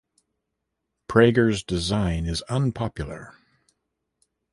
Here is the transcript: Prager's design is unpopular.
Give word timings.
Prager's 1.07 1.61
design 1.61 2.25
is 2.25 2.41
unpopular. 2.49 3.35